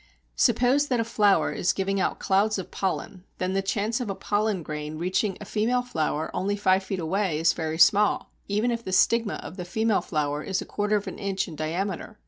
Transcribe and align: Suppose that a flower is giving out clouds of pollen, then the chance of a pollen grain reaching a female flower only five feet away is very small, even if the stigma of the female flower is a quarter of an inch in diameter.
Suppose 0.35 0.87
that 0.87 0.99
a 0.99 1.03
flower 1.03 1.51
is 1.51 1.73
giving 1.73 1.99
out 1.99 2.17
clouds 2.17 2.57
of 2.57 2.71
pollen, 2.71 3.23
then 3.37 3.53
the 3.53 3.61
chance 3.61 4.01
of 4.01 4.09
a 4.09 4.15
pollen 4.15 4.63
grain 4.63 4.97
reaching 4.97 5.37
a 5.39 5.45
female 5.45 5.83
flower 5.83 6.31
only 6.33 6.55
five 6.55 6.81
feet 6.81 6.97
away 6.97 7.37
is 7.37 7.53
very 7.53 7.77
small, 7.77 8.31
even 8.47 8.71
if 8.71 8.83
the 8.83 8.93
stigma 8.93 9.35
of 9.43 9.57
the 9.57 9.63
female 9.63 10.01
flower 10.01 10.41
is 10.41 10.59
a 10.59 10.65
quarter 10.65 10.95
of 10.95 11.05
an 11.05 11.19
inch 11.19 11.47
in 11.47 11.55
diameter. 11.55 12.17